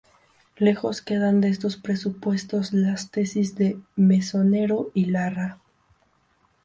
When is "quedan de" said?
1.03-1.49